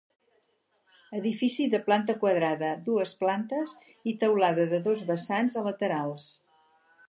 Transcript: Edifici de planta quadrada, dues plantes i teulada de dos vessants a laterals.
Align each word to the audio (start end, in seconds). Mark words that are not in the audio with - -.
Edifici 1.17 1.67
de 1.73 1.81
planta 1.89 2.15
quadrada, 2.23 2.71
dues 2.89 3.13
plantes 3.21 3.77
i 4.13 4.17
teulada 4.25 4.69
de 4.75 4.83
dos 4.89 5.07
vessants 5.13 5.63
a 5.63 5.67
laterals. 5.71 6.31